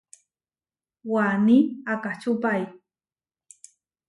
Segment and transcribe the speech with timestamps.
[1.11, 1.57] Waní
[1.93, 2.61] akačúpai.